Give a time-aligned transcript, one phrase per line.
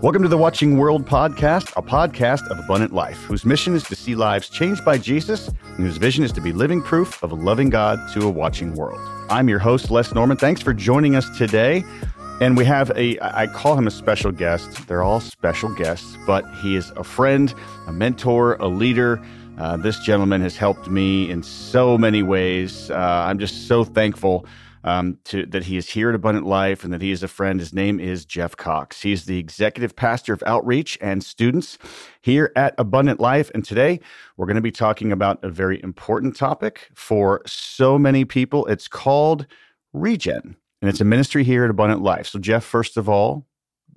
[0.00, 3.96] Welcome to the Watching World podcast, a podcast of abundant life, whose mission is to
[3.96, 7.34] see lives changed by Jesus and whose vision is to be living proof of a
[7.34, 9.00] loving God to a watching world.
[9.28, 10.36] I'm your host, Les Norman.
[10.36, 11.84] Thanks for joining us today.
[12.40, 14.86] And we have a, I call him a special guest.
[14.86, 17.52] They're all special guests, but he is a friend,
[17.88, 19.20] a mentor, a leader.
[19.58, 22.88] Uh, this gentleman has helped me in so many ways.
[22.88, 22.94] Uh,
[23.26, 24.46] I'm just so thankful
[24.84, 27.60] um, to, that he is here at Abundant Life and that he is a friend.
[27.60, 29.02] His name is Jeff Cox.
[29.02, 31.78] He's the executive pastor of outreach and students
[32.20, 33.50] here at Abundant Life.
[33.54, 34.00] And today
[34.36, 38.66] we're going to be talking about a very important topic for so many people.
[38.66, 39.46] It's called
[39.92, 42.28] Regen and it's a ministry here at Abundant Life.
[42.28, 43.46] So, Jeff, first of all,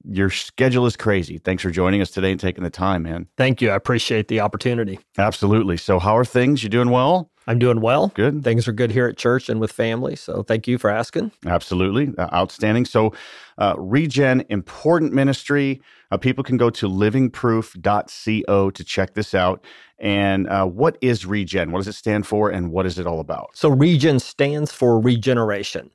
[0.04, 1.38] your schedule is crazy.
[1.38, 3.28] Thanks for joining us today and taking the time, man.
[3.38, 3.70] Thank you.
[3.70, 5.00] I appreciate the opportunity.
[5.18, 5.78] Absolutely.
[5.78, 6.64] So, how are things?
[6.64, 7.31] You doing well?
[7.48, 8.10] I'm doing well.
[8.10, 8.44] Good.
[8.44, 10.16] Things are good here at church and with family.
[10.16, 11.32] So, thank you for asking.
[11.46, 12.14] Absolutely.
[12.18, 12.86] Uh, outstanding.
[12.86, 13.14] So,
[13.58, 15.82] uh, Regen, important ministry.
[16.12, 19.64] Uh, people can go to livingproof.co to check this out.
[20.00, 21.72] And uh, what is Regen?
[21.72, 23.50] What does it stand for and what is it all about?
[23.54, 25.90] So, Regen stands for regeneration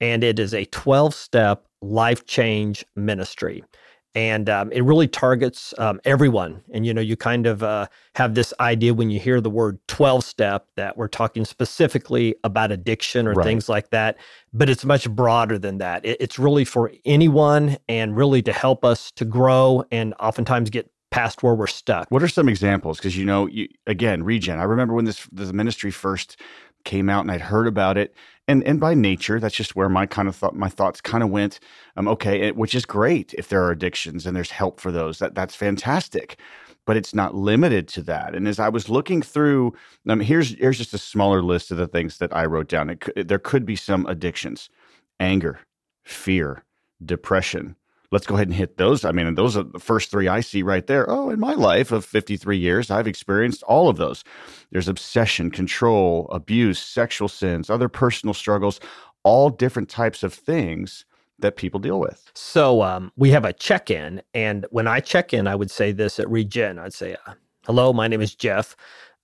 [0.00, 3.64] and it is a 12 step life change ministry.
[4.14, 6.62] And um, it really targets um, everyone.
[6.72, 9.78] And, you know, you kind of uh, have this idea when you hear the word
[9.88, 13.44] 12 step that we're talking specifically about addiction or right.
[13.44, 14.18] things like that.
[14.52, 16.04] But it's much broader than that.
[16.04, 20.90] It, it's really for anyone and really to help us to grow and oftentimes get
[21.10, 22.10] past where we're stuck.
[22.10, 22.98] What are some examples?
[22.98, 24.58] Because, you know, you, again, regen.
[24.58, 26.40] I remember when this, this ministry first
[26.84, 28.14] came out and I'd heard about it.
[28.48, 31.30] And and by nature, that's just where my kind of thought my thoughts kind of
[31.30, 31.60] went.
[31.96, 35.18] Um, okay, which is great if there are addictions and there's help for those.
[35.20, 36.38] That that's fantastic.
[36.84, 38.34] But it's not limited to that.
[38.34, 39.72] And as I was looking through,
[40.08, 42.90] um, here's here's just a smaller list of the things that I wrote down.
[42.90, 44.68] It, there could be some addictions:
[45.20, 45.60] anger,
[46.04, 46.64] fear,
[47.04, 47.76] depression,
[48.12, 49.04] let's go ahead and hit those.
[49.04, 51.10] I mean, those are the first three I see right there.
[51.10, 54.22] Oh, in my life of 53 years, I've experienced all of those.
[54.70, 58.78] There's obsession, control, abuse, sexual sins, other personal struggles,
[59.24, 61.06] all different types of things
[61.38, 62.30] that people deal with.
[62.34, 64.22] So um, we have a check in.
[64.34, 67.34] And when I check in, I would say this at Regen I'd say, uh,
[67.64, 68.76] Hello, my name is Jeff.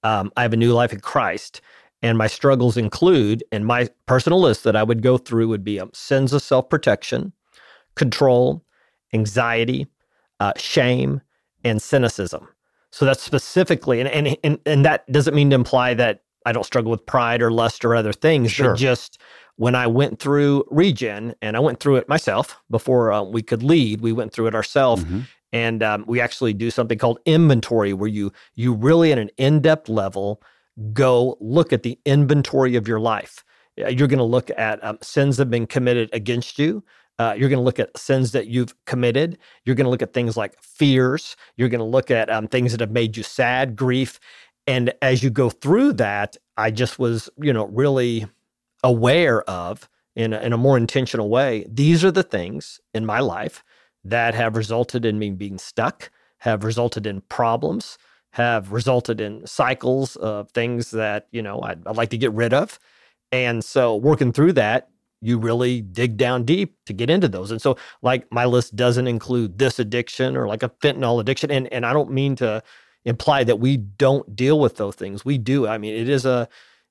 [0.03, 1.61] Um, I have a new life in Christ.
[2.01, 5.81] And my struggles include, and my personal list that I would go through would be
[5.81, 7.33] um, sins of self protection,
[7.97, 8.65] control,
[9.13, 9.87] anxiety,
[10.41, 11.21] uh, shame,
[11.65, 12.49] and cynicism.
[12.91, 16.65] So that's specifically, and, and and and that doesn't mean to imply that I don't
[16.65, 18.71] struggle with pride or lust or other things, sure.
[18.71, 19.21] but just
[19.57, 23.63] when I went through Regen, and I went through it myself before uh, we could
[23.63, 25.05] lead, we went through it ourselves.
[25.05, 25.21] Mm-hmm.
[25.51, 29.61] And um, we actually do something called inventory, where you you really at an in
[29.61, 30.43] depth level
[30.93, 33.45] go look at the inventory of your life.
[33.77, 36.85] You're going to look at um, sins that have been committed against you,
[37.19, 39.39] uh, you're going to look at sins that you've committed.
[39.65, 41.37] You're going to look at things like fears.
[41.57, 44.21] You're going to look at um, things that have made you sad, grief.
[44.67, 48.27] And as you go through that, I just was, you know, really
[48.85, 51.67] aware of in a, in a more intentional way.
[51.69, 53.65] These are the things in my life
[54.05, 57.99] that have resulted in me being stuck, have resulted in problems,
[58.33, 62.53] have resulted in cycles of things that, you know, I'd, I'd like to get rid
[62.55, 62.79] of.
[63.33, 64.91] And so working through that,
[65.21, 67.51] you really dig down deep to get into those.
[67.51, 71.51] And so, like, my list doesn't include this addiction or like a fentanyl addiction.
[71.51, 72.63] And, and I don't mean to
[73.05, 75.25] imply that we don't deal with those things.
[75.25, 75.67] We do.
[75.67, 76.49] I mean, it is a,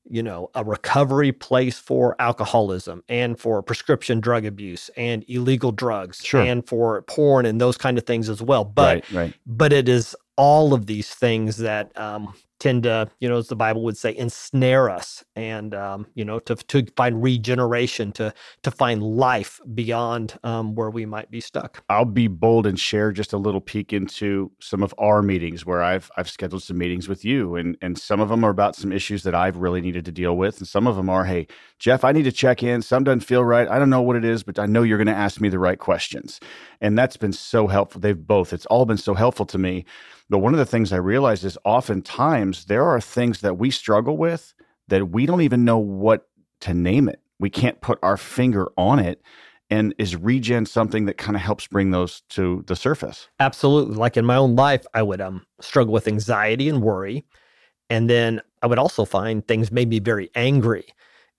[0.09, 6.21] you know, a recovery place for alcoholism and for prescription drug abuse and illegal drugs
[6.23, 6.41] sure.
[6.41, 8.63] and for porn and those kind of things as well.
[8.63, 9.33] But, right, right.
[9.45, 13.55] but it is all of these things that um, tend to, you know, as the
[13.55, 18.71] Bible would say, ensnare us, and um, you know, to to find regeneration, to to
[18.71, 21.83] find life beyond um, where we might be stuck.
[21.89, 25.83] I'll be bold and share just a little peek into some of our meetings where
[25.83, 28.91] I've I've scheduled some meetings with you, and and some of them are about some
[28.91, 31.47] issues that I've really needed to deal with, and some of them are, hey,
[31.79, 32.81] Jeff, I need to check in.
[32.81, 33.67] Some doesn't feel right.
[33.67, 35.59] I don't know what it is, but I know you're going to ask me the
[35.59, 36.39] right questions,
[36.81, 38.01] and that's been so helpful.
[38.01, 38.53] They've both.
[38.53, 39.85] It's all been so helpful to me
[40.29, 44.17] but one of the things I realize is oftentimes there are things that we struggle
[44.17, 44.53] with
[44.87, 46.27] that we don't even know what
[46.61, 47.21] to name it.
[47.39, 49.21] We can't put our finger on it.
[49.69, 53.27] And is regen something that kind of helps bring those to the surface?
[53.39, 53.95] Absolutely.
[53.95, 57.25] Like in my own life, I would um, struggle with anxiety and worry.
[57.89, 60.85] And then I would also find things made me very angry.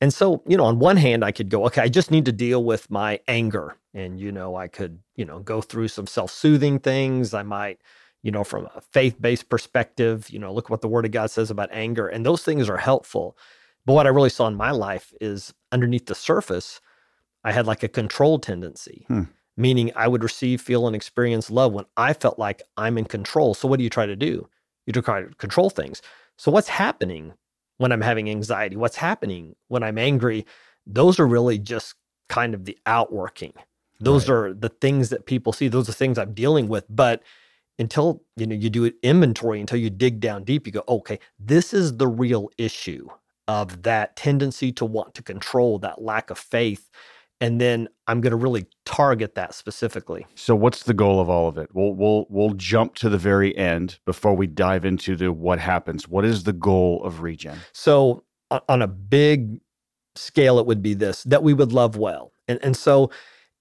[0.01, 2.33] And so, you know, on one hand, I could go, okay, I just need to
[2.33, 3.77] deal with my anger.
[3.95, 7.35] And, you know, I could, you know, go through some self soothing things.
[7.35, 7.81] I might,
[8.23, 11.31] you know, from a faith based perspective, you know, look what the word of God
[11.31, 12.09] says about anger.
[12.09, 13.37] And those things are helpful.
[13.87, 16.81] But what I really saw in my life is underneath the surface,
[17.45, 19.23] I had like a control tendency hmm.
[19.57, 23.55] meaning I would receive, feel, and experience love when I felt like I'm in control.
[23.55, 24.49] So, what do you try to do?
[24.87, 26.03] You try to control things.
[26.37, 27.35] So, what's happening
[27.79, 28.77] when I'm having anxiety?
[28.77, 30.45] What's happening when I'm angry?
[30.87, 31.95] Those are really just
[32.29, 33.53] kind of the outworking.
[34.01, 34.37] Those right.
[34.37, 35.69] are the things that people see.
[35.69, 36.85] Those are things I'm dealing with.
[36.89, 37.23] But
[37.79, 41.19] until you know you do it inventory, until you dig down deep, you go, okay,
[41.39, 43.09] this is the real issue
[43.47, 46.91] of that tendency to want to control, that lack of faith
[47.41, 50.27] and then I'm going to really target that specifically.
[50.35, 51.71] So what's the goal of all of it?
[51.73, 56.09] We'll we'll we'll jump to the very end before we dive into the what happens.
[56.09, 57.59] What is the goal of regen?
[57.73, 58.25] So
[58.69, 59.61] on a big
[60.17, 62.33] scale it would be this that we would love well.
[62.49, 63.11] And and so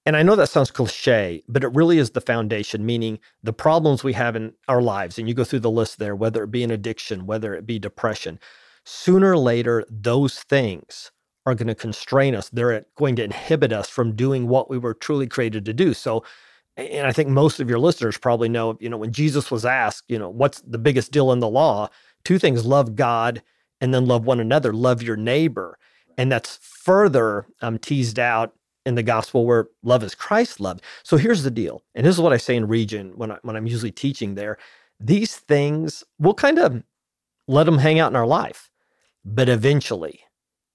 [0.08, 4.06] and I know that sounds cliche, but it really is the foundation, meaning the problems
[4.06, 5.20] we have in our lives.
[5.20, 7.78] And you go through the list there, whether it be an addiction, whether it be
[7.78, 8.40] depression,
[8.86, 11.12] sooner or later, those things
[11.46, 12.48] are going to constrain us.
[12.48, 15.94] They're going to inhibit us from doing what we were truly created to do.
[15.94, 16.24] So,
[16.78, 20.06] and I think most of your listeners probably know, you know, when Jesus was asked,
[20.08, 21.90] you know, what's the biggest deal in the law?
[22.24, 23.44] Two things love God
[23.82, 25.78] and then love one another, love your neighbor.
[26.18, 28.54] And that's further um, teased out
[28.88, 30.82] in the gospel where love is Christ loved.
[31.04, 31.84] So here's the deal.
[31.94, 34.58] And this is what I say in Regen when, I, when I'm usually teaching there.
[35.00, 36.82] These things, we'll kind of
[37.48, 38.72] let them hang out in our life.
[39.26, 40.22] But eventually,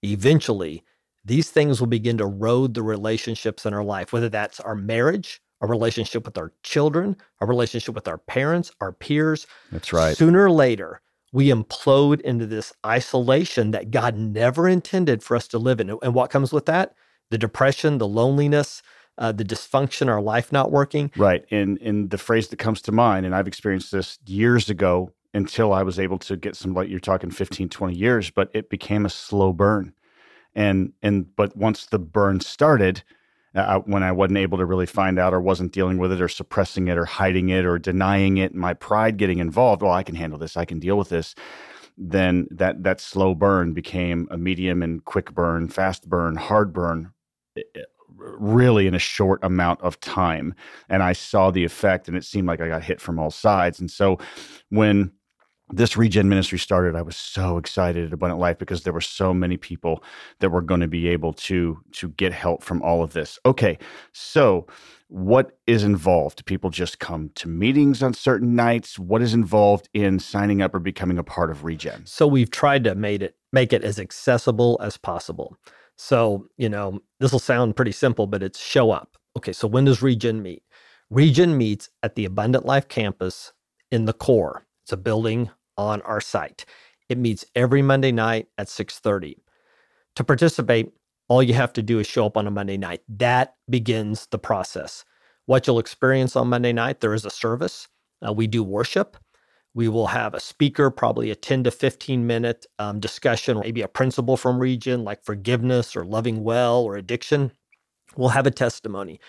[0.02, 0.84] eventually
[1.24, 5.40] these things will begin to erode the relationships in our life, whether that's our marriage,
[5.62, 9.46] our relationship with our children, our relationship with our parents, our peers.
[9.70, 10.16] That's right.
[10.16, 11.00] Sooner or later,
[11.32, 15.96] we implode into this isolation that God never intended for us to live in.
[16.02, 16.94] And what comes with that?
[17.32, 18.82] The depression, the loneliness,
[19.18, 21.10] uh, the dysfunction, our life not working.
[21.16, 21.44] Right.
[21.50, 25.72] And and the phrase that comes to mind, and I've experienced this years ago until
[25.72, 29.06] I was able to get some like you're talking 15 20 years but it became
[29.06, 29.94] a slow burn
[30.54, 33.02] and and but once the burn started
[33.54, 36.28] uh, when I wasn't able to really find out or wasn't dealing with it or
[36.28, 40.14] suppressing it or hiding it or denying it my pride getting involved well I can
[40.14, 41.34] handle this I can deal with this
[41.96, 47.12] then that that slow burn became a medium and quick burn fast burn hard burn
[48.16, 50.54] really in a short amount of time
[50.88, 53.80] and I saw the effect and it seemed like I got hit from all sides.
[53.80, 54.18] And so
[54.68, 55.12] when
[55.74, 59.32] this regen ministry started i was so excited at abundant life because there were so
[59.32, 60.04] many people
[60.40, 63.38] that were going to be able to to get help from all of this.
[63.46, 63.78] Okay
[64.12, 64.66] so
[65.12, 66.38] what is involved?
[66.38, 68.98] Do people just come to meetings on certain nights.
[68.98, 72.06] What is involved in signing up or becoming a part of regen?
[72.06, 75.54] So we've tried to make it make it as accessible as possible
[75.96, 79.84] so you know this will sound pretty simple but it's show up okay so when
[79.84, 80.62] does regen meet
[81.10, 83.52] regen meets at the abundant life campus
[83.90, 86.64] in the core it's a building on our site.
[87.08, 89.36] It meets every Monday night at 6:30.
[90.16, 90.92] To participate,
[91.28, 93.02] all you have to do is show up on a Monday night.
[93.08, 95.04] That begins the process.
[95.46, 97.88] What you'll experience on Monday night, there is a service.
[98.26, 99.16] Uh, we do worship.
[99.74, 103.88] We will have a speaker, probably a 10 to 15 minute um, discussion, maybe a
[103.88, 107.52] principle from Regen like forgiveness or loving well or addiction.
[108.16, 109.20] We'll have a testimony.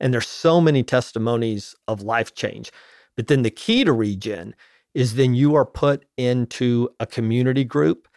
[0.00, 2.72] And there's so many testimonies of life change.
[3.16, 4.54] But then the key to Regen
[4.94, 8.08] is then you are put into a community group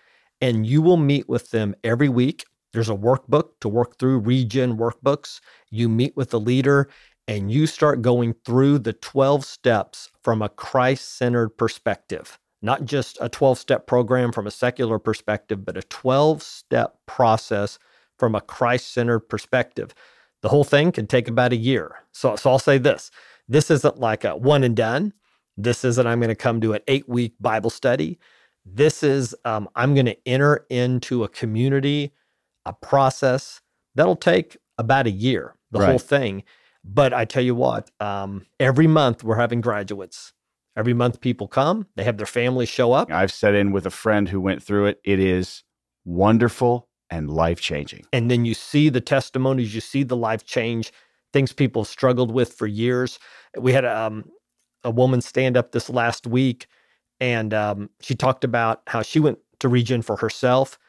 [0.42, 2.46] and you will meet with them every week.
[2.74, 5.42] There's a workbook to work through regen workbooks.
[5.70, 6.90] You meet with the leader
[7.28, 13.18] and you start going through the 12 steps from a Christ centered perspective, not just
[13.22, 17.80] a 12 step program from a secular perspective, but a 12 step process
[18.18, 19.94] from a Christ centered perspective.
[20.42, 21.96] The whole thing can take about a year.
[22.12, 23.12] So, so I'll say this
[23.48, 25.14] this isn't like a one and done.
[25.58, 28.20] This isn't, I'm going to come to an eight week Bible study.
[28.66, 32.14] This is, um, I'm going to enter into a community,
[32.66, 33.62] a process
[33.96, 35.90] that'll take about a year, the right.
[35.90, 36.44] whole thing.
[36.84, 40.34] But I tell you what, um, every month we're having graduates.
[40.76, 43.12] Every month people come, they have their families show up.
[43.12, 45.00] I've sat in with a friend who went through it.
[45.04, 45.64] It is
[46.04, 48.06] wonderful and life changing.
[48.12, 50.92] And then you see the testimonies, you see the life change,
[51.32, 53.20] things people struggled with for years.
[53.56, 54.26] We had um,
[54.84, 56.66] a woman stand up this last week,
[57.20, 60.80] and um, she talked about how she went to Regen for herself,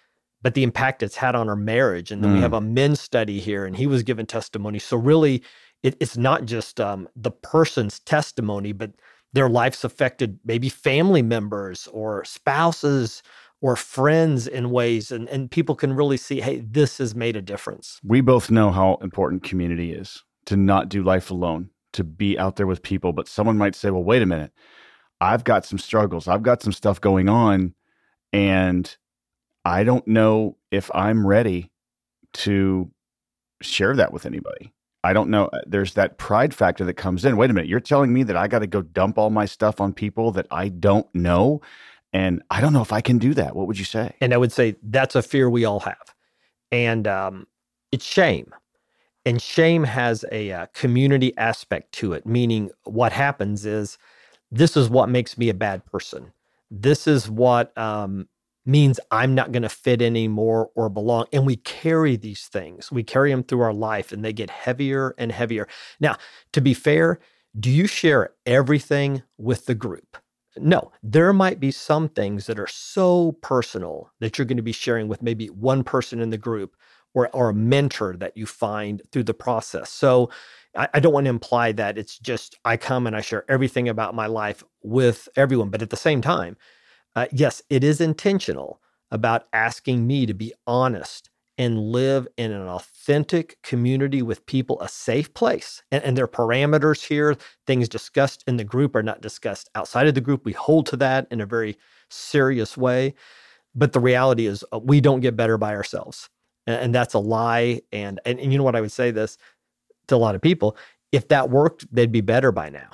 [0.44, 2.12] but the impact it's had on our marriage.
[2.12, 2.34] And then mm.
[2.34, 4.78] we have a men's study here, and he was given testimony.
[4.78, 5.42] So really,
[5.82, 8.92] it, it's not just um, the person's testimony, but
[9.32, 13.24] their life's affected maybe family members or spouses
[13.60, 17.40] or friends in ways and, and people can really see hey this has made a
[17.40, 22.38] difference we both know how important community is to not do life alone to be
[22.38, 23.12] out there with people.
[23.12, 24.52] But someone might say, well, wait a minute.
[25.20, 26.28] I've got some struggles.
[26.28, 27.74] I've got some stuff going on.
[28.32, 28.94] And
[29.64, 31.70] I don't know if I'm ready
[32.34, 32.90] to
[33.62, 34.72] share that with anybody.
[35.02, 35.50] I don't know.
[35.66, 37.36] There's that pride factor that comes in.
[37.36, 39.80] Wait a minute, you're telling me that I got to go dump all my stuff
[39.80, 41.60] on people that I don't know?
[42.12, 43.54] And I don't know if I can do that.
[43.54, 44.14] What would you say?
[44.20, 46.14] And I would say that's a fear we all have.
[46.70, 47.46] And um,
[47.92, 48.54] it's shame.
[49.26, 53.98] And shame has a uh, community aspect to it, meaning what happens is
[54.50, 56.32] this is what makes me a bad person.
[56.70, 58.28] This is what um,
[58.66, 61.26] means I'm not going to fit anymore or belong.
[61.32, 65.14] And we carry these things, we carry them through our life and they get heavier
[65.18, 65.68] and heavier.
[66.00, 66.16] Now,
[66.52, 67.20] to be fair,
[67.58, 70.16] do you share everything with the group?
[70.56, 74.72] No, there might be some things that are so personal that you're going to be
[74.72, 76.76] sharing with maybe one person in the group
[77.12, 79.90] or, or a mentor that you find through the process.
[79.90, 80.30] So
[80.76, 83.88] I, I don't want to imply that it's just I come and I share everything
[83.88, 85.70] about my life with everyone.
[85.70, 86.56] But at the same time,
[87.16, 88.80] uh, yes, it is intentional
[89.10, 94.88] about asking me to be honest and live in an authentic community with people, a
[94.88, 95.82] safe place.
[95.92, 97.36] And, and there are parameters here.
[97.66, 100.44] Things discussed in the group are not discussed outside of the group.
[100.44, 101.76] We hold to that in a very
[102.10, 103.14] serious way.
[103.74, 106.28] But the reality is, uh, we don't get better by ourselves.
[106.66, 107.82] And, and that's a lie.
[107.92, 108.76] And, and, and you know what?
[108.76, 109.38] I would say this
[110.08, 110.76] to a lot of people
[111.14, 112.90] if that worked, they'd be better by now.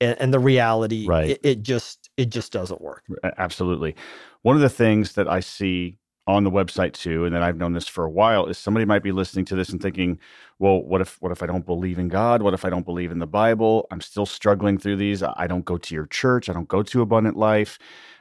[0.00, 1.30] And, and the reality, right.
[1.30, 3.04] it, it just it just doesn't work.
[3.38, 3.94] Absolutely.
[4.42, 7.72] One of the things that I see on the website too, and then I've known
[7.72, 10.20] this for a while, is somebody might be listening to this and thinking,
[10.58, 12.42] well, what if what if I don't believe in God?
[12.42, 13.88] What if I don't believe in the Bible?
[13.90, 15.22] I'm still struggling through these.
[15.22, 16.48] I don't go to your church.
[16.48, 17.78] I don't go to Abundant Life.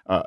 [0.07, 0.23] Uh,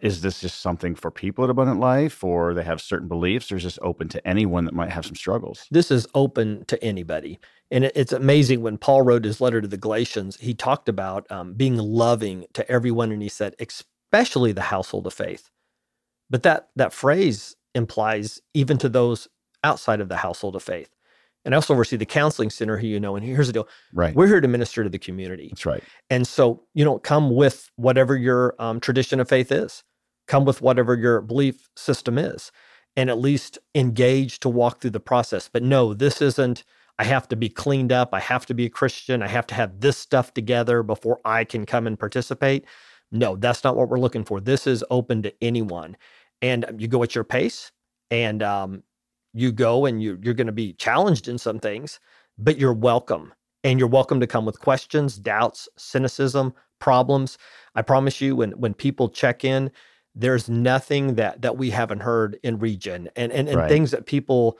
[0.00, 3.56] is this just something for people at Abundant Life, or they have certain beliefs, or
[3.56, 5.66] is this open to anyone that might have some struggles?
[5.70, 7.38] This is open to anybody.
[7.70, 11.54] And it's amazing when Paul wrote his letter to the Galatians, he talked about um,
[11.54, 15.50] being loving to everyone, and he said, especially the household of faith.
[16.30, 19.28] But that that phrase implies even to those
[19.64, 20.90] outside of the household of faith.
[21.44, 23.68] And I also oversee the counseling center here, you know, and here's the deal.
[23.94, 24.14] Right.
[24.14, 25.48] We're here to minister to the community.
[25.50, 25.82] That's right.
[26.10, 29.82] And so, you know, come with whatever your um, tradition of faith is,
[30.26, 32.52] come with whatever your belief system is,
[32.96, 35.48] and at least engage to walk through the process.
[35.50, 36.64] But no, this isn't,
[36.98, 38.12] I have to be cleaned up.
[38.12, 39.22] I have to be a Christian.
[39.22, 42.64] I have to have this stuff together before I can come and participate.
[43.12, 44.40] No, that's not what we're looking for.
[44.40, 45.96] This is open to anyone.
[46.42, 47.72] And you go at your pace
[48.10, 48.82] and um,
[49.34, 52.00] you go and you, you're going to be challenged in some things,
[52.38, 53.32] but you're welcome.
[53.64, 57.38] And you're welcome to come with questions, doubts, cynicism, problems.
[57.74, 59.72] I promise you, when when people check in,
[60.14, 63.68] there's nothing that that we haven't heard in Regen and and, and right.
[63.68, 64.58] things that people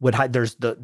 [0.00, 0.32] would hide.
[0.32, 0.78] There's the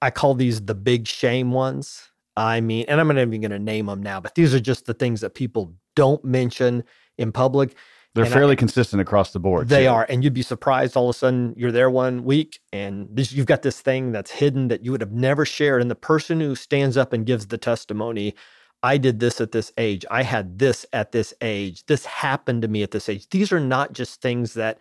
[0.00, 2.10] I call these the big shame ones.
[2.36, 4.86] I mean, and I'm not even going to name them now, but these are just
[4.86, 6.84] the things that people don't mention
[7.18, 7.74] in public.
[8.18, 9.68] They're and fairly I, consistent across the board.
[9.68, 9.90] They too.
[9.90, 13.32] are, and you'd be surprised all of a sudden you're there one week and this,
[13.32, 15.80] you've got this thing that's hidden that you would have never shared.
[15.80, 18.34] And the person who stands up and gives the testimony,
[18.82, 22.68] I did this at this age, I had this at this age, this happened to
[22.68, 23.28] me at this age.
[23.28, 24.80] These are not just things that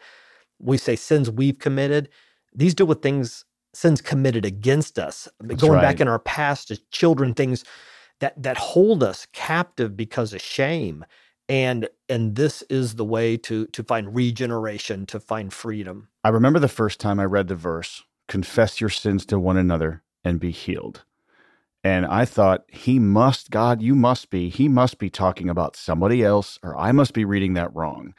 [0.58, 2.10] we say sins we've committed.
[2.56, 5.82] These deal with things sins committed against us, that's going right.
[5.82, 7.63] back in our past as children, things
[8.20, 11.06] that that hold us captive because of shame
[11.50, 16.60] and and this is the way to to find regeneration to find freedom i remember
[16.60, 20.51] the first time i read the verse confess your sins to one another and be
[20.51, 21.04] healed
[21.84, 26.24] and i thought he must god you must be he must be talking about somebody
[26.24, 28.13] else or i must be reading that wrong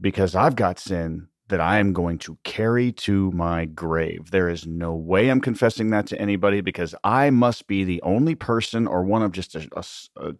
[0.00, 4.30] because i've got sin that I am going to carry to my grave.
[4.30, 8.34] There is no way I'm confessing that to anybody because I must be the only
[8.34, 9.84] person or one of just a, a,
[10.16, 10.32] a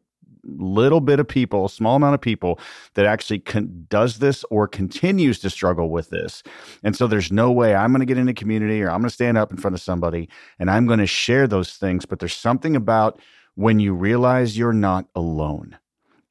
[0.45, 2.59] little bit of people, small amount of people
[2.95, 6.43] that actually con- does this or continues to struggle with this.
[6.83, 9.15] And so there's no way I'm going to get into community or I'm going to
[9.15, 12.07] stand up in front of somebody and I'm going to share those things.
[12.07, 13.21] But there's something about
[13.55, 15.79] when you realize you're not alone.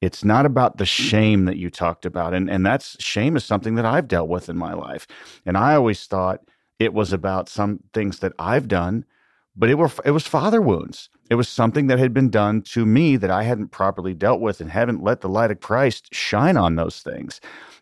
[0.00, 2.34] It's not about the shame that you talked about.
[2.34, 5.06] And, and that's shame is something that I've dealt with in my life.
[5.46, 6.40] And I always thought
[6.80, 9.04] it was about some things that I've done
[9.56, 11.10] but it were it was father wounds.
[11.30, 14.60] It was something that had been done to me that I hadn't properly dealt with
[14.60, 17.40] and haven't let the light of Christ shine on those things.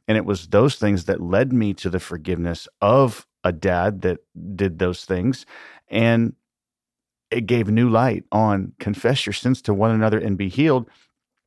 [0.09, 4.19] And it was those things that led me to the forgiveness of a dad that
[4.55, 5.47] did those things.
[5.89, 6.35] And
[7.31, 10.89] it gave new light on confess your sins to one another and be healed.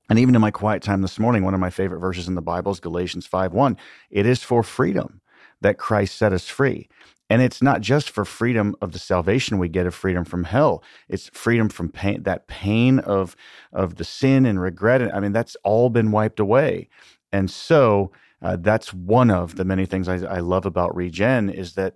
[0.10, 2.42] And even in my quiet time this morning, one of my favorite verses in the
[2.42, 3.78] Bible is Galatians 5 1.
[4.10, 5.22] It is for freedom
[5.62, 6.90] that Christ set us free.
[7.34, 10.84] And it's not just for freedom of the salvation we get of freedom from hell.
[11.10, 13.36] It's freedom from pain, that pain of
[13.72, 15.02] of the sin and regret.
[15.12, 16.90] I mean, that's all been wiped away.
[17.32, 18.12] And so
[18.44, 21.96] uh, that's one of the many things I, I love about Regen is that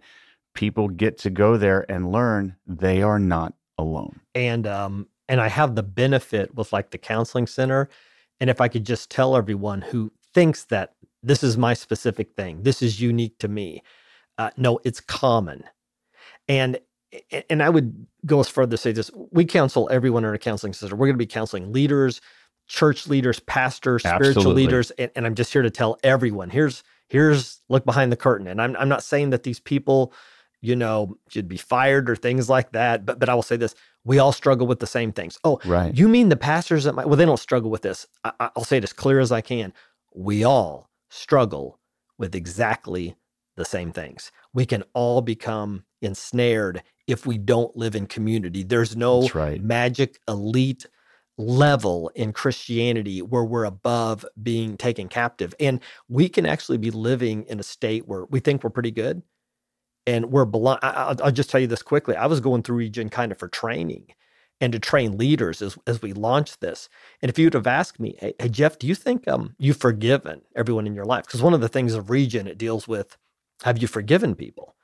[0.55, 4.21] people get to go there and learn they are not alone.
[4.33, 7.89] And um and I have the benefit with like the counseling center.
[8.39, 12.63] And if I could just tell everyone who thinks that this is my specific thing,
[12.63, 13.83] this is unique to me.
[14.37, 15.63] Uh, no, it's common.
[16.47, 16.79] And
[17.49, 20.37] and I would go as far as to say this: we counsel everyone in our
[20.37, 20.95] counseling center.
[20.95, 22.21] We're going to be counseling leaders,
[22.67, 24.63] church leaders, pastors, spiritual Absolutely.
[24.63, 28.47] leaders, and, and I'm just here to tell everyone: here's here's look behind the curtain.
[28.47, 30.13] And I'm I'm not saying that these people,
[30.61, 33.05] you know, should be fired or things like that.
[33.05, 35.39] But but I will say this: we all struggle with the same things.
[35.43, 35.95] Oh, Right.
[35.97, 37.07] you mean the pastors that might?
[37.07, 38.05] Well, they don't struggle with this.
[38.23, 39.73] I, I- I'll say it as clear as I can.
[40.13, 41.79] We all struggle
[42.17, 43.15] with exactly
[43.57, 44.31] the same things.
[44.53, 48.63] We can all become ensnared if we don't live in community.
[48.63, 49.61] There's no right.
[49.61, 50.85] magic elite
[51.37, 55.53] level in Christianity where we're above being taken captive.
[55.59, 59.21] And we can actually be living in a state where we think we're pretty good
[60.07, 60.79] and we're blind.
[60.81, 62.15] I, I'll, I'll just tell you this quickly.
[62.15, 64.07] I was going through Regen kind of for training
[64.59, 66.89] and to train leaders as, as we launched this.
[67.21, 69.77] And if you would have asked me, hey, hey Jeff, do you think um, you've
[69.77, 71.25] forgiven everyone in your life?
[71.25, 73.17] Because one of the things of Regen, it deals with
[73.63, 74.75] have you forgiven people?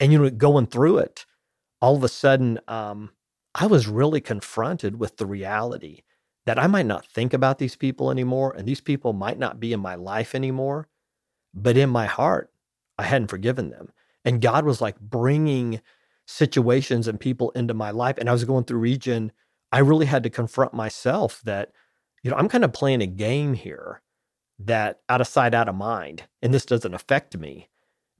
[0.00, 1.26] And you know, going through it,
[1.80, 3.10] all of a sudden, um,
[3.54, 6.02] I was really confronted with the reality
[6.46, 9.72] that I might not think about these people anymore, and these people might not be
[9.72, 10.88] in my life anymore,
[11.54, 12.50] but in my heart,
[12.98, 13.92] I hadn't forgiven them.
[14.24, 15.80] And God was like bringing
[16.26, 18.16] situations and people into my life.
[18.18, 19.32] And I was going through Regen,
[19.70, 21.72] I really had to confront myself that,
[22.22, 24.02] you know, I'm kind of playing a game here
[24.58, 27.68] that out of sight, out of mind, and this doesn't affect me.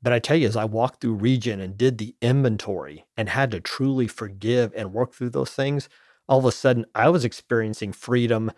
[0.02, 3.50] But I tell you, as I walked through Regen and did the inventory and had
[3.52, 5.88] to truly forgive and work through those things,
[6.28, 8.50] all of a sudden I was experiencing freedom.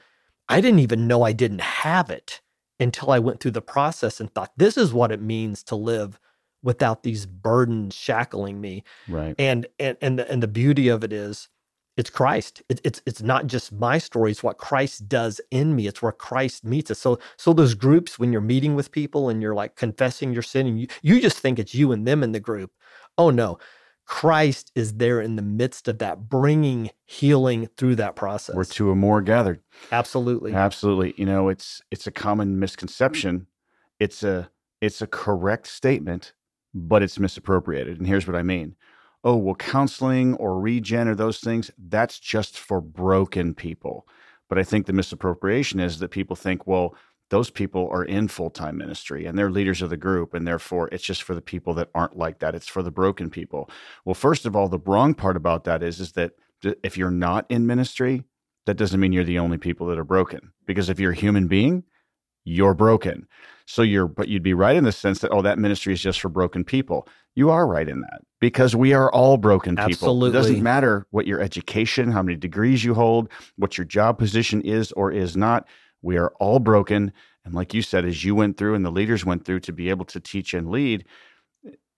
[0.49, 2.41] I didn't even know I didn't have it
[2.81, 6.19] until I went through the process and thought, this is what it means to live
[6.63, 8.83] without these burdens shackling me.
[9.07, 9.35] Right.
[9.39, 11.49] And and and the, and the beauty of it is,
[11.97, 12.63] it's Christ.
[12.69, 14.33] It, it's it's not just my story.
[14.33, 15.87] It's what Christ does in me.
[15.87, 16.99] It's where Christ meets us.
[16.99, 20.67] So so those groups when you're meeting with people and you're like confessing your sin
[20.67, 22.73] and you you just think it's you and them in the group.
[23.17, 23.59] Oh no,
[24.07, 28.55] Christ is there in the midst of that, bringing healing through that process.
[28.55, 29.61] Where two or more gathered.
[29.93, 30.53] Absolutely.
[30.53, 31.15] Absolutely.
[31.17, 33.47] You know, it's it's a common misconception.
[34.01, 36.33] It's a it's a correct statement,
[36.75, 37.99] but it's misappropriated.
[37.99, 38.75] And here's what I mean.
[39.25, 44.07] Oh, well, counseling or regen or those things, that's just for broken people.
[44.49, 46.95] But I think the misappropriation is that people think, well,
[47.31, 50.35] those people are in full time ministry and they're leaders of the group.
[50.35, 52.55] And therefore, it's just for the people that aren't like that.
[52.55, 53.71] It's for the broken people.
[54.05, 56.33] Well, first of all, the wrong part about that is, is that
[56.83, 58.25] if you're not in ministry,
[58.67, 60.53] that doesn't mean you're the only people that are broken.
[60.67, 61.85] Because if you're a human being,
[62.45, 63.27] you're broken.
[63.67, 66.21] So you're, but you'd be right in the sense that, oh, that ministry is just
[66.21, 67.09] for broken people.
[67.35, 69.91] You are right in that because we are all broken people.
[69.91, 70.31] Absolutely.
[70.31, 74.61] It doesn't matter what your education, how many degrees you hold, what your job position
[74.61, 75.67] is or is not.
[76.03, 77.13] We are all broken.
[77.45, 79.89] And like you said, as you went through and the leaders went through to be
[79.89, 81.07] able to teach and lead,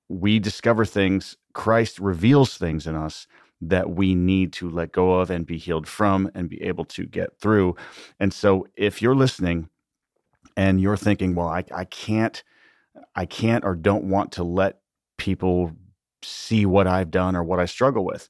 [0.09, 3.27] we discover things, Christ reveals things in us
[3.61, 7.07] that we need to let go of and be healed from and be able to
[7.07, 7.75] get through.
[8.21, 9.69] And so if you're listening
[10.57, 12.43] and you're thinking, well, I, I can't,
[13.15, 14.81] I can't or don't want to let
[15.19, 15.73] people
[16.23, 18.29] see what I've done or what I struggle with,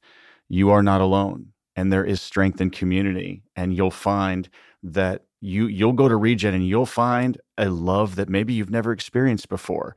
[0.49, 1.49] you are not alone.
[1.77, 3.43] And there is strength in community.
[3.55, 4.49] And you'll find
[4.83, 8.93] that you you'll go to regen and you'll find a love that maybe you've never
[8.93, 9.95] experienced before.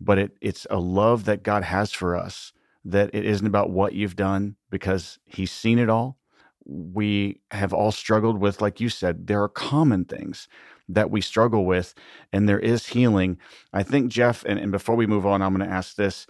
[0.00, 2.52] But it it's a love that God has for us
[2.84, 6.18] that it isn't about what you've done because he's seen it all.
[6.66, 10.48] We have all struggled with, like you said, there are common things
[10.88, 11.94] that we struggle with,
[12.32, 13.38] and there is healing.
[13.72, 16.26] I think, Jeff, and, and before we move on, I'm going to ask this.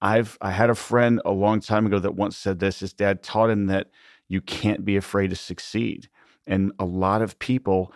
[0.00, 2.80] I've I had a friend a long time ago that once said this.
[2.80, 3.88] His dad taught him that
[4.28, 6.08] you can't be afraid to succeed.
[6.46, 7.92] And a lot of people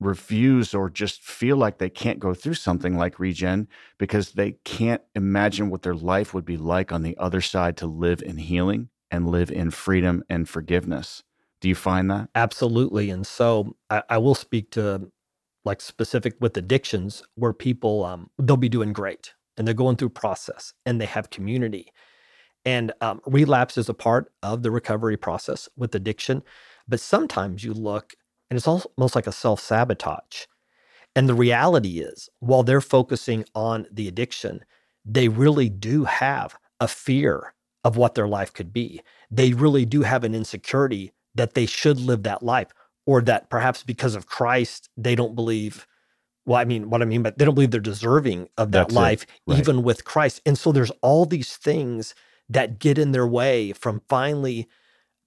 [0.00, 5.02] refuse or just feel like they can't go through something like regen because they can't
[5.14, 8.88] imagine what their life would be like on the other side to live in healing
[9.10, 11.22] and live in freedom and forgiveness.
[11.60, 12.30] Do you find that?
[12.34, 13.10] Absolutely.
[13.10, 15.10] And so I, I will speak to
[15.64, 20.10] like specific with addictions where people um, they'll be doing great and they're going through
[20.10, 21.92] process and they have community.
[22.64, 26.42] And um, relapse is a part of the recovery process with addiction.
[26.88, 28.14] But sometimes you look
[28.50, 30.46] and it's almost like a self sabotage.
[31.16, 34.64] And the reality is, while they're focusing on the addiction,
[35.04, 39.00] they really do have a fear of what their life could be.
[39.30, 42.68] They really do have an insecurity that they should live that life,
[43.06, 45.86] or that perhaps because of Christ, they don't believe.
[46.46, 48.94] Well, I mean, what I mean, but they don't believe they're deserving of that That's
[48.94, 49.58] life, Right.
[49.58, 50.40] even with Christ.
[50.46, 52.14] And so there's all these things
[52.48, 54.68] that get in their way from finally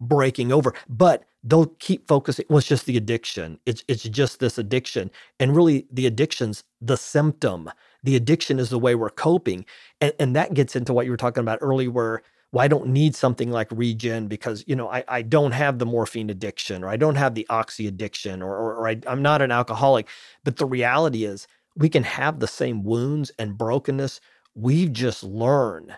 [0.01, 2.45] breaking over, but they'll keep focusing.
[2.49, 3.59] Well, it's just the addiction.
[3.65, 7.69] It's it's just this addiction, and really, the addiction's the symptom.
[8.03, 9.65] The addiction is the way we're coping,
[10.01, 12.21] and and that gets into what you were talking about earlier, where
[12.53, 15.87] well, I don't need something like regen because you know I, I don't have the
[15.87, 19.41] morphine addiction or I don't have the oxy addiction or, or, or I, I'm not
[19.41, 20.07] an alcoholic.
[20.43, 24.21] But the reality is we can have the same wounds and brokenness.
[24.53, 25.95] We've just learned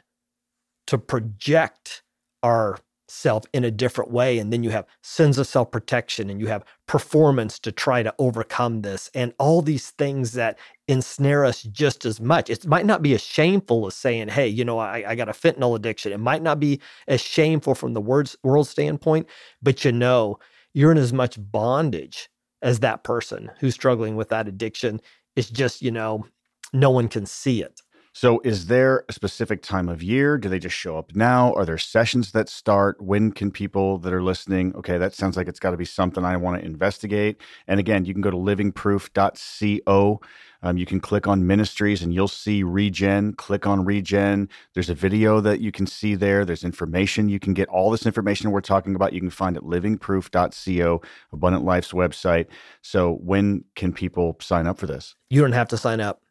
[0.87, 2.03] to project
[2.41, 4.37] our self in a different way.
[4.39, 8.13] And then you have sins of self protection and you have performance to try to
[8.19, 12.49] overcome this and all these things that ensnare us just as much.
[12.49, 15.33] It might not be as shameful as saying, hey, you know, I, I got a
[15.33, 16.11] fentanyl addiction.
[16.11, 19.27] It might not be as shameful from the words, world standpoint,
[19.61, 20.39] but you know,
[20.73, 22.29] you're in as much bondage
[22.61, 24.99] as that person who's struggling with that addiction.
[25.35, 26.25] It's just, you know,
[26.73, 27.81] no one can see it.
[28.17, 30.37] So, is there a specific time of year?
[30.37, 31.53] Do they just show up now?
[31.55, 33.01] Are there sessions that start?
[33.01, 36.23] When can people that are listening, okay, that sounds like it's got to be something
[36.23, 37.41] I want to investigate?
[37.67, 40.21] And again, you can go to livingproof.co.
[40.63, 43.33] Um, you can click on ministries and you'll see Regen.
[43.33, 44.47] Click on Regen.
[44.75, 46.45] There's a video that you can see there.
[46.45, 47.27] There's information.
[47.27, 49.11] You can get all this information we're talking about.
[49.11, 51.01] You can find at livingproof.co,
[51.33, 52.45] Abundant Life's website.
[52.81, 55.15] So, when can people sign up for this?
[55.29, 56.21] You don't have to sign up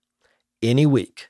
[0.62, 1.28] any week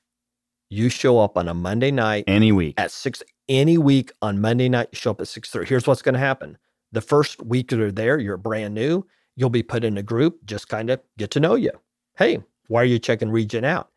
[0.70, 4.68] you show up on a Monday night any week at six any week on Monday
[4.68, 4.88] night.
[4.92, 5.68] You show up at six thirty.
[5.68, 6.58] Here's what's going to happen:
[6.92, 9.06] the first week that are there, you're brand new.
[9.36, 11.72] You'll be put in a group, just kind of get to know you.
[12.16, 13.90] Hey, why are you checking Regen out?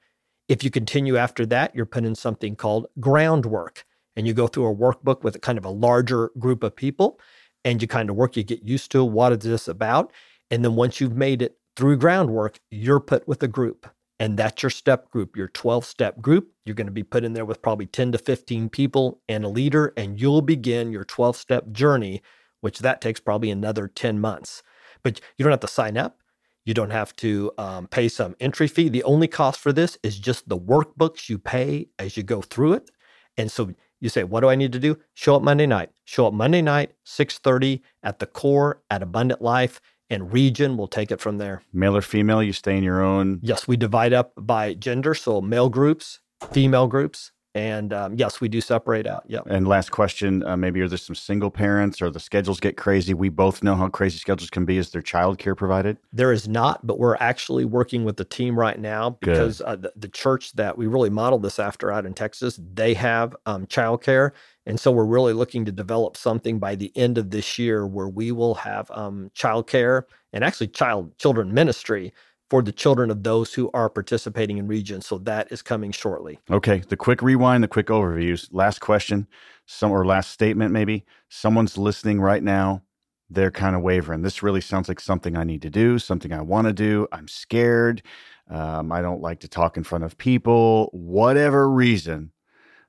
[0.49, 4.67] If you continue after that, you're put in something called groundwork, and you go through
[4.67, 7.19] a workbook with a kind of a larger group of people,
[7.63, 8.35] and you kind of work.
[8.35, 10.11] You get used to what is this about,
[10.49, 13.87] and then once you've made it through groundwork, you're put with a group
[14.19, 16.51] and that's your step group, your 12 step group.
[16.65, 19.49] You're going to be put in there with probably 10 to 15 people and a
[19.49, 22.21] leader, and you'll begin your 12 step journey,
[22.61, 24.63] which that takes probably another 10 months.
[25.03, 26.19] But you don't have to sign up.
[26.65, 28.89] You don't have to um, pay some entry fee.
[28.89, 32.73] The only cost for this is just the workbooks you pay as you go through
[32.73, 32.91] it.
[33.37, 34.97] And so you say, what do I need to do?
[35.13, 35.91] Show up Monday night.
[36.05, 40.77] Show up Monday night, 6:30 at the core at Abundant Life and Regen.
[40.77, 41.63] We'll take it from there.
[41.73, 43.39] Male or female, you stay in your own.
[43.41, 45.13] Yes, we divide up by gender.
[45.13, 46.19] So male groups,
[46.51, 47.31] female groups.
[47.55, 49.23] And um, yes, we do separate out.
[49.27, 49.47] Yep.
[49.47, 53.15] And last question, uh, maybe are there some single parents or the schedules get crazy?
[53.15, 54.77] We both know how crazy schedules can be.
[54.77, 55.97] Is there childcare provided?
[56.13, 59.91] There is not, but we're actually working with the team right now because uh, the,
[59.95, 64.31] the, church that we really modeled this after out in Texas, they have um, childcare.
[64.67, 68.09] And so we're really looking to develop something by the end of this year where
[68.09, 72.13] we will have um, childcare and actually child children ministry
[72.49, 75.01] for the children of those who are participating in Regen.
[75.01, 76.39] So that is coming shortly.
[76.49, 76.83] Okay.
[76.87, 78.47] The quick rewind, the quick overviews.
[78.51, 79.27] Last question,
[79.65, 81.05] some or last statement maybe.
[81.29, 82.83] Someone's listening right now.
[83.29, 84.21] They're kind of wavering.
[84.21, 87.07] This really sounds like something I need to do, something I want to do.
[87.11, 88.01] I'm scared.
[88.49, 90.89] Um, I don't like to talk in front of people.
[90.93, 92.31] Whatever reason,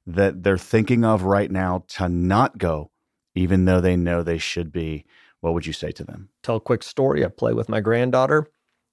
[0.08, 2.90] that they're thinking of right now to not go,
[3.34, 5.04] even though they know they should be,
[5.40, 6.30] what would you say to them?
[6.42, 7.24] Tell a quick story.
[7.24, 8.48] I play with my granddaughter.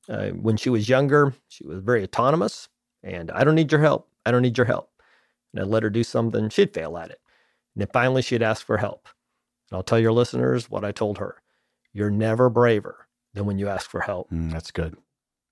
[0.08, 2.70] Uh, when she was younger, she was very autonomous,
[3.04, 4.08] and I don't need your help.
[4.26, 4.89] I don't need your help.
[5.54, 7.20] And I'd let her do something, she'd fail at it.
[7.76, 9.08] And then finally, she'd ask for help.
[9.70, 11.41] And I'll tell your listeners what I told her
[11.94, 14.30] You're never braver than when you ask for help.
[14.32, 14.96] Mm, that's good.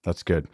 [0.04, 0.48] That's good.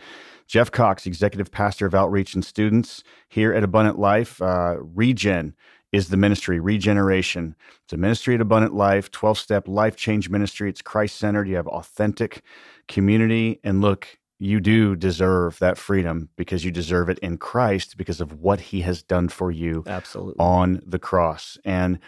[0.48, 4.42] Jeff Cox, Executive Pastor of Outreach and Students here at Abundant Life.
[4.42, 5.56] Uh, Regen
[5.92, 7.56] is the ministry, Regeneration.
[7.84, 10.70] It's a ministry at Abundant Life, 12 step life change ministry.
[10.70, 11.48] It's Christ centered.
[11.48, 12.44] You have authentic
[12.88, 13.60] community.
[13.64, 18.40] And look, you do deserve that freedom because you deserve it in Christ because of
[18.40, 20.36] what he has done for you Absolutely.
[20.40, 21.58] on the cross.
[21.66, 22.00] And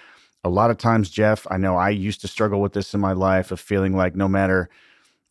[0.43, 3.13] a lot of times, Jeff, I know I used to struggle with this in my
[3.13, 4.69] life of feeling like no matter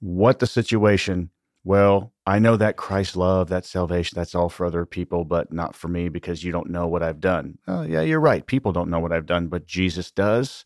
[0.00, 1.30] what the situation,
[1.64, 5.74] well, I know that Christ love, that salvation, that's all for other people, but not
[5.74, 7.58] for me because you don't know what I've done.
[7.68, 8.46] Oh, yeah, you're right.
[8.46, 10.64] People don't know what I've done, but Jesus does,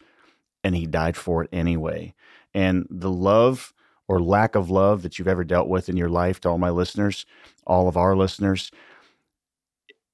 [0.63, 2.15] and he died for it anyway.
[2.53, 3.73] And the love
[4.07, 6.71] or lack of love that you've ever dealt with in your life to all my
[6.71, 7.27] listeners,
[7.67, 8.71] all of our listeners,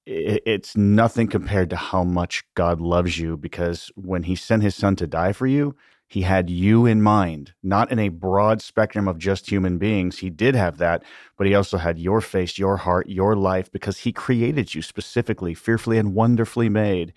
[0.07, 4.97] it's nothing compared to how much God loves you because when he sent his son
[4.97, 5.77] to die for you,
[6.11, 10.19] he had you in mind, not in a broad spectrum of just human beings.
[10.19, 11.05] He did have that,
[11.39, 15.55] but he also had your face, your heart, your life, because he created you specifically,
[15.55, 17.13] fearfully and wonderfully made.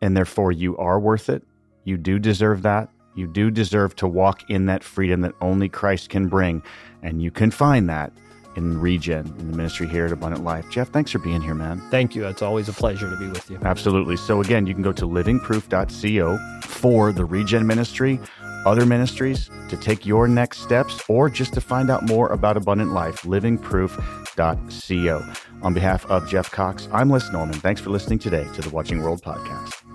[0.00, 1.44] And therefore, you are worth it.
[1.84, 2.88] You do deserve that.
[3.14, 6.64] You do deserve to walk in that freedom that only Christ can bring.
[7.00, 8.12] And you can find that
[8.56, 10.68] in Regen, in the ministry here at Abundant Life.
[10.70, 11.80] Jeff, thanks for being here, man.
[11.90, 12.26] Thank you.
[12.26, 13.58] It's always a pleasure to be with you.
[13.62, 14.16] Absolutely.
[14.16, 18.20] So, again, you can go to livingproof.co for the Regen ministry,
[18.64, 22.92] other ministries, to take your next steps, or just to find out more about Abundant
[22.92, 25.32] Life, livingproof.co.
[25.62, 27.54] On behalf of Jeff Cox, I'm Les Norman.
[27.54, 29.91] Thanks for listening today to the Watching World podcast.